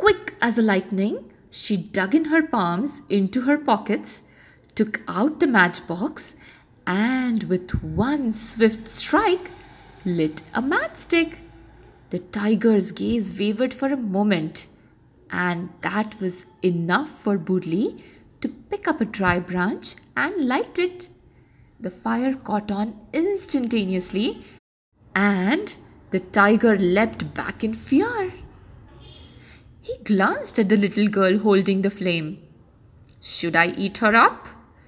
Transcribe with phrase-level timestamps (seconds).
[0.00, 4.22] Quick as a lightning, she dug in her palms into her pockets,
[4.74, 6.34] took out the matchbox,
[6.86, 9.50] and with one swift strike,
[10.06, 11.40] lit a matchstick.
[12.08, 14.68] The tiger's gaze wavered for a moment,
[15.30, 18.02] and that was enough for Burli
[18.40, 21.10] to pick up a dry branch and light it.
[21.78, 24.40] The fire caught on instantaneously,
[25.14, 25.76] and
[26.10, 28.32] the tiger leapt back in fear.
[29.90, 32.38] He glanced at the little girl holding the flame.
[33.20, 34.46] Should I eat her up?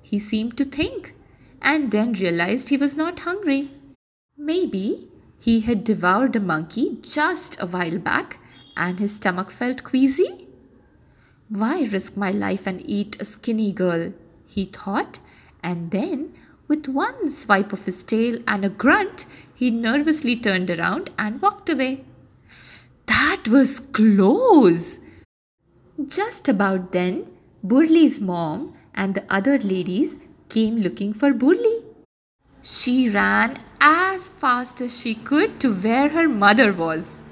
[0.00, 1.16] He seemed to think,
[1.60, 3.72] and then realized he was not hungry.
[4.36, 5.08] Maybe
[5.40, 8.38] he had devoured a monkey just a while back
[8.76, 10.46] and his stomach felt queasy.
[11.48, 14.14] Why risk my life and eat a skinny girl?
[14.46, 15.18] he thought,
[15.60, 16.34] and then,
[16.68, 21.68] with one swipe of his tail and a grunt, he nervously turned around and walked
[21.68, 22.04] away.
[23.34, 25.00] That was close!
[26.06, 27.32] Just about then,
[27.66, 31.82] Burli's mom and the other ladies came looking for Burli.
[32.62, 37.22] She ran as fast as she could to where her mother was.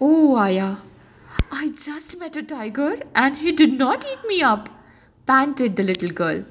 [0.00, 0.76] Oh, Aya,
[1.50, 4.68] I just met a tiger and he did not eat me up,
[5.26, 6.44] panted the little girl.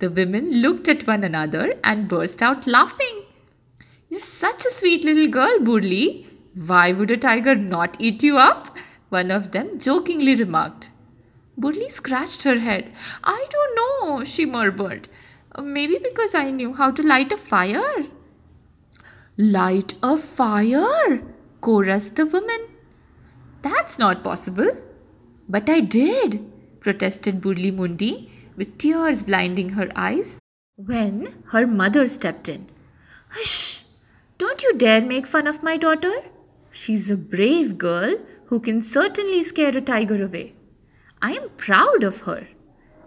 [0.00, 3.22] The women looked at one another and burst out laughing.
[4.08, 6.29] You're such a sweet little girl, Burli.
[6.66, 8.76] Why would a tiger not eat you up?
[9.08, 10.90] One of them jokingly remarked.
[11.58, 12.92] Burli scratched her head.
[13.24, 15.08] I don't know, she murmured.
[15.54, 18.04] Uh, maybe because I knew how to light a fire.
[19.38, 21.22] Light a fire?
[21.62, 22.66] chorused the woman.
[23.62, 24.70] That's not possible.
[25.48, 26.44] But I did,
[26.80, 30.38] protested Burli Mundi, with tears blinding her eyes,
[30.76, 32.66] when her mother stepped in.
[33.30, 33.84] Hush!
[34.36, 36.22] Don't you dare make fun of my daughter.
[36.70, 40.54] She's a brave girl who can certainly scare a tiger away.
[41.20, 42.48] I am proud of her,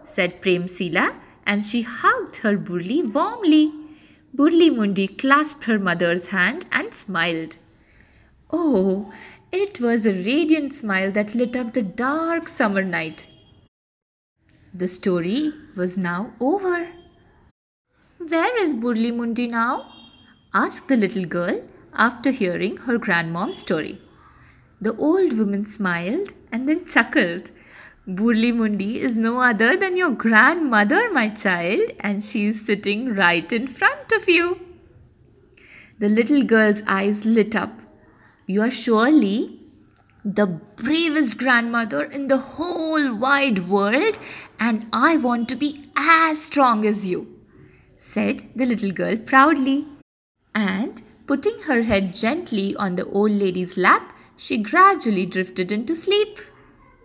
[0.03, 3.73] said Prem Sila, and she hugged her Burli warmly.
[4.35, 7.57] Burli Mundi clasped her mother's hand and smiled.
[8.51, 9.11] Oh,
[9.51, 13.27] it was a radiant smile that lit up the dark summer night.
[14.73, 16.89] The story was now over.
[18.17, 19.91] Where is Burli Mundi now?
[20.53, 21.61] asked the little girl
[21.95, 24.01] after hearing her grandmom's story.
[24.81, 27.51] The old woman smiled and then chuckled
[28.07, 33.51] Burli Mundi is no other than your grandmother, my child, and she is sitting right
[33.53, 34.59] in front of you.
[35.99, 37.71] The little girl's eyes lit up.
[38.45, 39.61] You are surely
[40.25, 44.19] the bravest grandmother in the whole wide world,
[44.59, 47.39] and I want to be as strong as you,
[47.95, 49.85] said the little girl proudly.
[50.53, 50.82] And
[51.25, 56.39] putting her head gently on the old lady's lap, she gradually drifted into sleep.